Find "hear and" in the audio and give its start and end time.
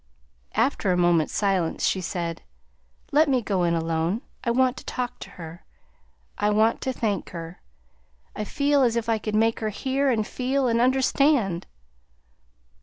9.69-10.25